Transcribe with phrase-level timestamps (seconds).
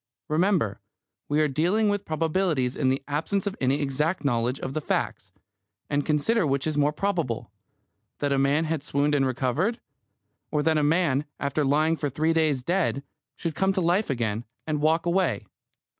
[0.29, 0.81] Remember,
[1.29, 5.31] we are dealing with probabilities in the absence of any exact knowledge of the facts,
[5.91, 7.51] and consider which is more probable
[8.17, 9.79] that a man had swooned and recovered;
[10.49, 13.03] or that a man, after lying for three days dead,
[13.35, 15.45] should come to life again, and walk away?